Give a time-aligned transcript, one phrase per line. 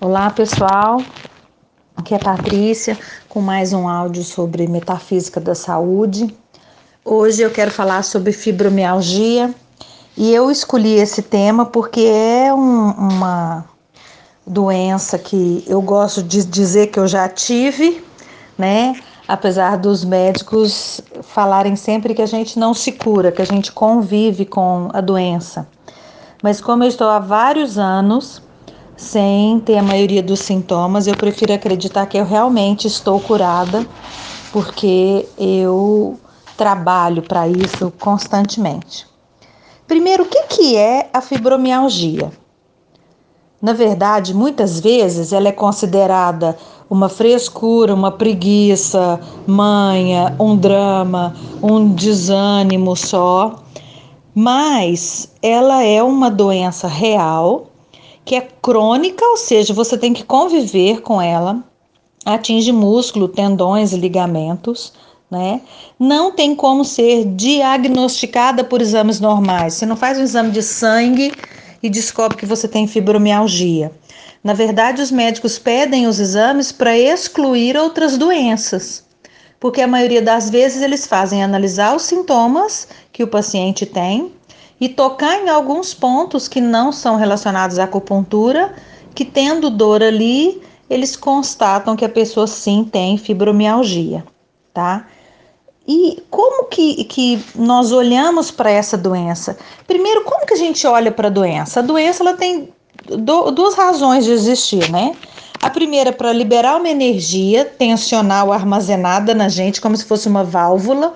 [0.00, 1.02] Olá pessoal,
[1.96, 2.96] aqui é Patrícia
[3.28, 6.32] com mais um áudio sobre metafísica da saúde.
[7.04, 9.52] Hoje eu quero falar sobre fibromialgia
[10.16, 13.64] e eu escolhi esse tema porque é um, uma
[14.46, 18.00] doença que eu gosto de dizer que eu já tive,
[18.56, 18.94] né?
[19.26, 24.46] Apesar dos médicos falarem sempre que a gente não se cura, que a gente convive
[24.46, 25.66] com a doença.
[26.40, 28.40] Mas como eu estou há vários anos
[28.98, 33.86] sem ter a maioria dos sintomas, eu prefiro acreditar que eu realmente estou curada,
[34.52, 36.18] porque eu
[36.56, 39.06] trabalho para isso constantemente.
[39.86, 42.32] Primeiro, o que, que é a fibromialgia?
[43.62, 46.58] Na verdade, muitas vezes ela é considerada
[46.90, 53.62] uma frescura, uma preguiça, manha, um drama, um desânimo só,
[54.34, 57.68] mas ela é uma doença real
[58.28, 61.64] que é crônica, ou seja, você tem que conviver com ela,
[62.26, 64.92] atinge músculo, tendões e ligamentos,
[65.30, 65.62] né?
[65.98, 69.74] Não tem como ser diagnosticada por exames normais.
[69.74, 71.32] Você não faz um exame de sangue
[71.82, 73.90] e descobre que você tem fibromialgia.
[74.44, 79.06] Na verdade, os médicos pedem os exames para excluir outras doenças,
[79.58, 84.32] porque a maioria das vezes eles fazem analisar os sintomas que o paciente tem
[84.80, 88.74] e tocar em alguns pontos que não são relacionados à acupuntura,
[89.14, 94.24] que tendo dor ali, eles constatam que a pessoa sim tem fibromialgia,
[94.72, 95.06] tá?
[95.86, 99.56] E como que, que nós olhamos para essa doença?
[99.86, 101.80] Primeiro, como que a gente olha para a doença?
[101.80, 102.68] A doença ela tem
[103.06, 105.16] do, duas razões de existir, né?
[105.60, 111.14] A primeira para liberar uma energia tensional armazenada na gente, como se fosse uma válvula,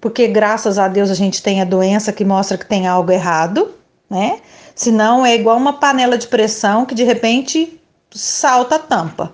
[0.00, 3.74] porque graças a Deus a gente tem a doença que mostra que tem algo errado,
[4.08, 4.40] né?
[4.74, 9.32] Senão é igual uma panela de pressão que de repente salta a tampa.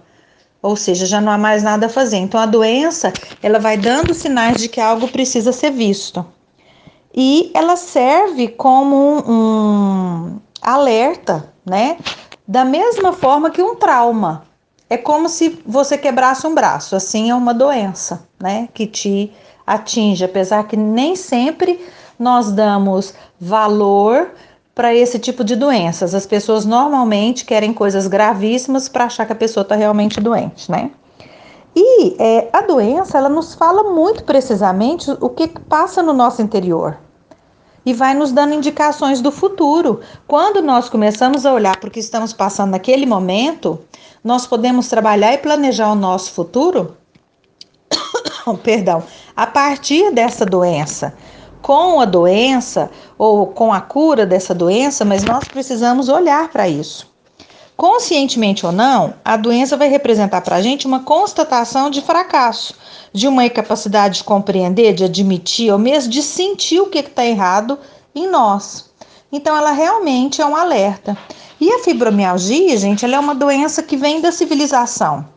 [0.63, 2.17] Ou seja, já não há mais nada a fazer.
[2.17, 6.25] Então a doença, ela vai dando sinais de que algo precisa ser visto.
[7.15, 11.99] E ela serve como um, um alerta, né?
[12.49, 14.45] Da mesma forma que um trauma.
[14.89, 18.69] É como se você quebrasse um braço, assim é uma doença, né?
[18.73, 19.33] Que te
[19.67, 21.81] atinge, apesar que nem sempre
[22.19, 24.31] nós damos valor
[24.75, 26.15] para esse tipo de doenças.
[26.15, 30.91] As pessoas normalmente querem coisas gravíssimas para achar que a pessoa está realmente doente, né?
[31.77, 36.99] E é, a doença, ela nos fala muito precisamente o que passa no nosso interior
[37.85, 40.01] e vai nos dando indicações do futuro.
[40.27, 43.81] Quando nós começamos a olhar para o que estamos passando naquele momento,
[44.23, 46.97] nós podemos trabalhar e planejar o nosso futuro
[48.63, 49.03] perdão,
[49.35, 51.15] a partir dessa doença.
[51.63, 57.15] Com a doença ou com a cura dessa doença, mas nós precisamos olhar para isso.
[57.77, 62.75] Conscientemente ou não, a doença vai representar para a gente uma constatação de fracasso,
[63.13, 67.79] de uma incapacidade de compreender, de admitir, ou mesmo de sentir o que está errado
[68.15, 68.91] em nós.
[69.33, 71.19] Então, ela realmente é um alerta.
[71.61, 75.34] E a fibromialgia, gente, ela é uma doença que vem da civilização.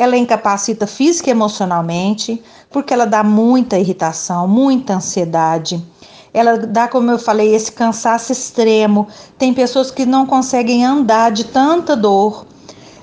[0.00, 5.84] Ela incapacita física e emocionalmente, porque ela dá muita irritação, muita ansiedade.
[6.32, 9.08] Ela dá, como eu falei, esse cansaço extremo.
[9.36, 12.46] Tem pessoas que não conseguem andar de tanta dor.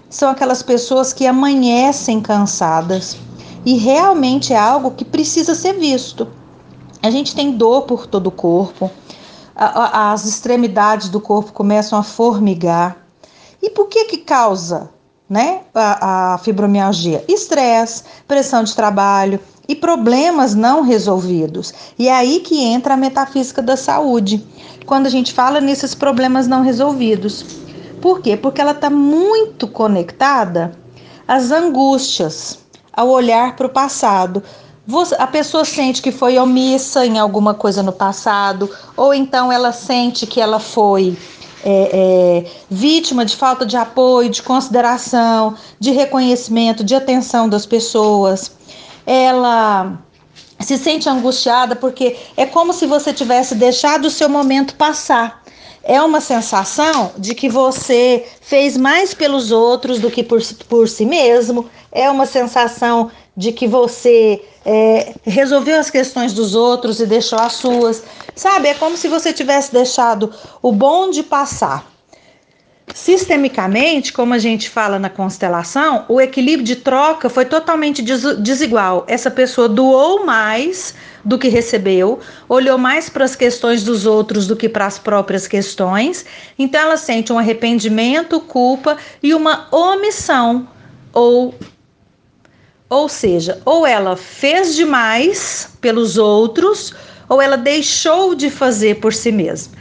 [0.10, 3.16] São aquelas pessoas que amanhecem cansadas.
[3.64, 6.28] E realmente é algo que precisa ser visto.
[7.04, 8.90] A gente tem dor por todo o corpo,
[9.56, 12.98] as extremidades do corpo começam a formigar.
[13.62, 14.97] E por que que causa
[15.30, 15.62] né?
[15.74, 21.74] A, a fibromialgia, estresse, pressão de trabalho e problemas não resolvidos.
[22.00, 24.46] E é aí que entra a metafísica da saúde,
[24.86, 27.46] quando a gente fala nesses problemas não resolvidos.
[28.02, 28.38] Por quê?
[28.38, 30.72] Porque ela está muito conectada
[31.28, 32.60] às angústias,
[32.94, 34.42] ao olhar para o passado.
[35.20, 40.26] A pessoa sente que foi omissa em alguma coisa no passado, ou então ela sente
[40.26, 41.18] que ela foi
[41.64, 48.52] é, é, vítima de falta de apoio, de consideração, de reconhecimento, de atenção das pessoas.
[49.06, 49.98] Ela
[50.60, 55.44] se sente angustiada porque é como se você tivesse deixado o seu momento passar.
[55.84, 61.06] É uma sensação de que você fez mais pelos outros do que por, por si
[61.06, 61.70] mesmo.
[61.92, 67.54] É uma sensação de que você é, resolveu as questões dos outros e deixou as
[67.54, 68.04] suas.
[68.36, 71.86] Sabe, é como se você tivesse deixado o bonde passar.
[72.96, 79.06] Sistemicamente, como a gente fala na constelação, o equilíbrio de troca foi totalmente desigual.
[79.08, 84.56] Essa pessoa doou mais do que recebeu, olhou mais para as questões dos outros do
[84.56, 86.26] que para as próprias questões.
[86.58, 90.68] Então ela sente um arrependimento, culpa e uma omissão
[91.14, 91.54] ou
[92.90, 96.94] ou seja, ou ela fez demais pelos outros,
[97.28, 99.74] ou ela deixou de fazer por si mesma.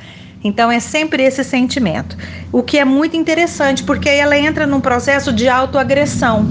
[0.42, 2.16] Então é sempre esse sentimento.
[2.52, 6.46] O que é muito interessante, porque ela entra num processo de autoagressão.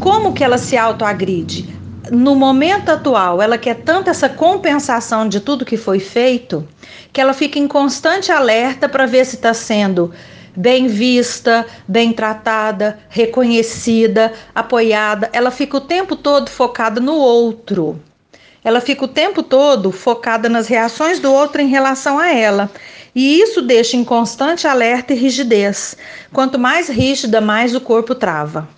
[0.00, 1.74] Como que ela se autoagride?
[2.10, 6.66] No momento atual, ela quer tanto essa compensação de tudo que foi feito,
[7.12, 10.12] que ela fica em constante alerta para ver se está sendo
[10.56, 15.28] bem vista, bem tratada, reconhecida, apoiada.
[15.32, 18.00] Ela fica o tempo todo focada no outro.
[18.64, 22.70] Ela fica o tempo todo focada nas reações do outro em relação a ela.
[23.14, 25.96] E isso deixa em constante alerta e rigidez.
[26.32, 28.75] Quanto mais rígida, mais o corpo trava.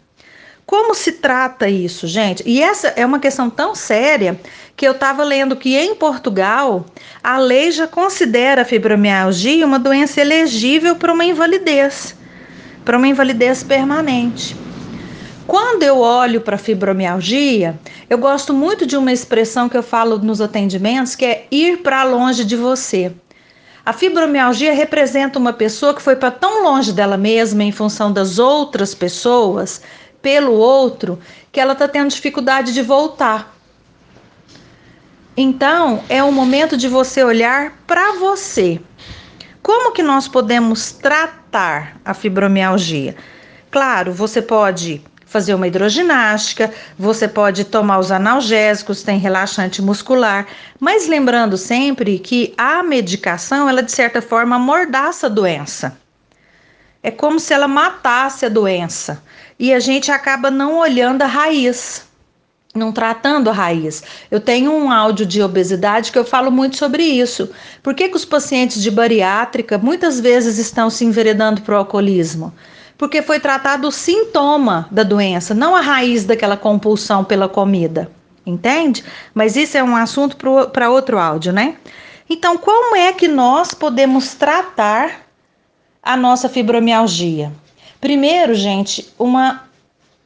[0.68, 2.42] Como se trata isso, gente?
[2.44, 4.38] E essa é uma questão tão séria
[4.76, 6.84] que eu estava lendo que em Portugal
[7.24, 12.14] a lei já considera a fibromialgia uma doença elegível para uma invalidez,
[12.84, 14.54] para uma invalidez permanente.
[15.46, 17.80] Quando eu olho para a fibromialgia,
[18.10, 22.04] eu gosto muito de uma expressão que eu falo nos atendimentos, que é ir para
[22.04, 23.10] longe de você.
[23.86, 28.38] A fibromialgia representa uma pessoa que foi para tão longe dela mesma em função das
[28.38, 29.80] outras pessoas
[30.20, 31.18] pelo outro
[31.50, 33.54] que ela está tendo dificuldade de voltar.
[35.36, 38.80] Então, é o momento de você olhar para você.
[39.62, 43.14] Como que nós podemos tratar a fibromialgia?
[43.70, 50.46] Claro, você pode fazer uma hidroginástica, você pode tomar os analgésicos, tem relaxante muscular,
[50.80, 55.96] mas lembrando sempre que a medicação, ela de certa forma amordaça a doença.
[57.02, 59.22] É como se ela matasse a doença
[59.58, 62.06] e a gente acaba não olhando a raiz,
[62.74, 64.02] não tratando a raiz.
[64.30, 67.50] Eu tenho um áudio de obesidade que eu falo muito sobre isso.
[67.82, 72.52] Por que, que os pacientes de bariátrica muitas vezes estão se enveredando para o alcoolismo?
[72.96, 78.10] Porque foi tratado o sintoma da doença, não a raiz daquela compulsão pela comida.
[78.44, 79.04] Entende?
[79.34, 80.36] Mas isso é um assunto
[80.72, 81.76] para outro áudio, né?
[82.30, 85.27] Então, como é que nós podemos tratar
[86.02, 87.52] a nossa fibromialgia?
[88.00, 89.64] Primeiro, gente, uma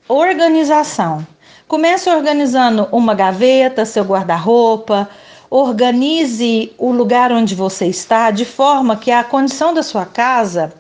[0.09, 1.27] organização.
[1.67, 5.09] Comece organizando uma gaveta, seu guarda-roupa,
[5.49, 10.73] organize o lugar onde você está de forma que a condição da sua casa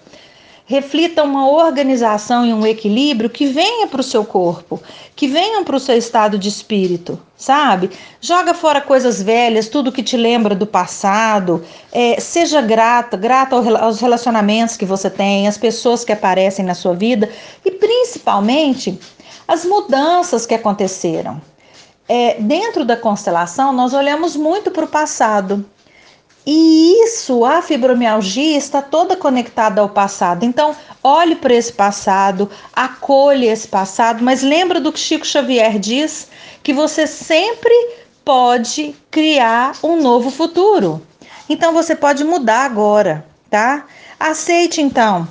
[0.64, 4.80] reflita uma organização e um equilíbrio que venha para o seu corpo,
[5.16, 7.90] que venham para o seu estado de espírito, sabe?
[8.20, 11.64] Joga fora coisas velhas, tudo que te lembra do passado.
[11.90, 16.94] É, seja grata, grata aos relacionamentos que você tem, às pessoas que aparecem na sua
[16.94, 17.28] vida
[17.64, 18.98] e principalmente
[19.46, 21.40] as mudanças que aconteceram.
[22.08, 25.64] É, dentro da constelação, nós olhamos muito para o passado.
[26.44, 30.44] E isso, a fibromialgia está toda conectada ao passado.
[30.44, 36.28] Então, olhe para esse passado, acolha esse passado, mas lembra do que Chico Xavier diz,
[36.62, 37.72] que você sempre
[38.24, 41.00] pode criar um novo futuro.
[41.48, 43.84] Então, você pode mudar agora, tá?
[44.18, 45.28] Aceite então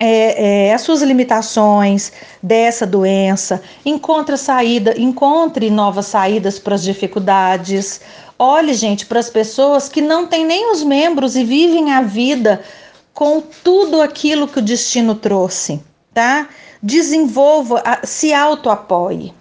[0.00, 2.10] é, é, as suas limitações
[2.42, 8.00] dessa doença, encontre saída, encontre novas saídas para as dificuldades.
[8.42, 12.64] Olhe, gente, para as pessoas que não têm nem os membros e vivem a vida
[13.12, 15.78] com tudo aquilo que o destino trouxe,
[16.14, 16.48] tá?
[16.82, 19.34] Desenvolva, se auto-apoie.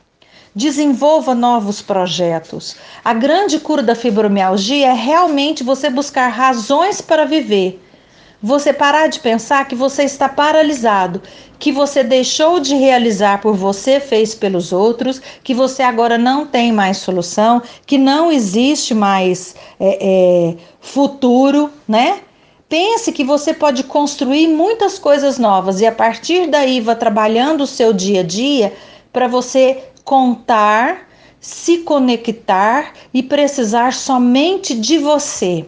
[0.53, 2.75] Desenvolva novos projetos.
[3.01, 7.81] A grande cura da fibromialgia é realmente você buscar razões para viver.
[8.41, 11.22] Você parar de pensar que você está paralisado,
[11.60, 16.72] que você deixou de realizar por você, fez pelos outros, que você agora não tem
[16.72, 22.22] mais solução, que não existe mais é, é, futuro, né?
[22.69, 27.67] Pense que você pode construir muitas coisas novas e a partir daí vá trabalhando o
[27.67, 28.72] seu dia a dia
[29.12, 31.10] para você contar,
[31.41, 35.65] se conectar e precisar somente de você.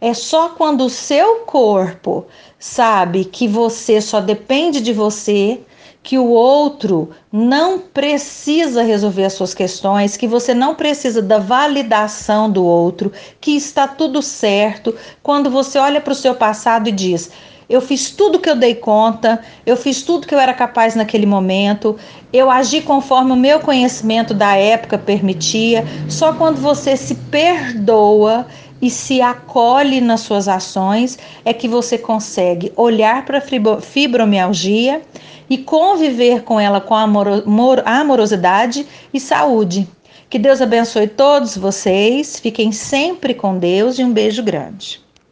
[0.00, 2.26] É só quando o seu corpo
[2.58, 5.60] sabe que você só depende de você,
[6.02, 12.48] que o outro não precisa resolver as suas questões, que você não precisa da validação
[12.48, 13.10] do outro,
[13.40, 14.94] que está tudo certo.
[15.22, 17.30] Quando você olha para o seu passado e diz:
[17.68, 21.26] eu fiz tudo que eu dei conta, eu fiz tudo que eu era capaz naquele
[21.26, 21.96] momento,
[22.32, 25.84] eu agi conforme o meu conhecimento da época permitia.
[26.08, 28.46] Só quando você se perdoa
[28.80, 35.02] e se acolhe nas suas ações é que você consegue olhar para a fibromialgia
[35.48, 39.88] e conviver com ela com amorosidade e saúde.
[40.28, 45.05] Que Deus abençoe todos vocês, fiquem sempre com Deus e um beijo grande.